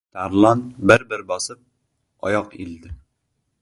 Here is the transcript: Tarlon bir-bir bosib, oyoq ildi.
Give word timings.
Tarlon 0.17 0.63
bir-bir 0.91 1.25
bosib, 1.33 1.63
oyoq 2.31 2.61
ildi. 2.67 2.97